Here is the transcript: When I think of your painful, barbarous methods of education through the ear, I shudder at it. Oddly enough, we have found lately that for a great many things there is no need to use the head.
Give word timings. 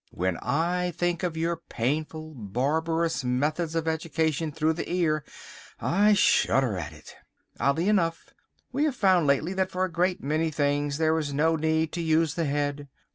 When 0.09 0.37
I 0.37 0.89
think 0.97 1.21
of 1.21 1.37
your 1.37 1.55
painful, 1.57 2.33
barbarous 2.33 3.23
methods 3.23 3.75
of 3.75 3.87
education 3.87 4.51
through 4.51 4.73
the 4.73 4.91
ear, 4.91 5.23
I 5.79 6.13
shudder 6.13 6.75
at 6.75 6.91
it. 6.91 7.15
Oddly 7.59 7.87
enough, 7.87 8.33
we 8.71 8.85
have 8.85 8.95
found 8.95 9.27
lately 9.27 9.53
that 9.53 9.69
for 9.69 9.85
a 9.85 9.91
great 9.91 10.23
many 10.23 10.49
things 10.49 10.97
there 10.97 11.15
is 11.19 11.35
no 11.35 11.55
need 11.55 11.91
to 11.91 12.01
use 12.01 12.33
the 12.33 12.45
head. 12.45 12.87